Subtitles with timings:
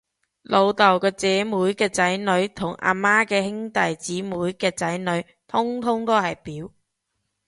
[0.41, 6.71] 老豆嘅姐妹嘅仔女，同阿媽嘅兄弟姐妹嘅仔女，通通都係表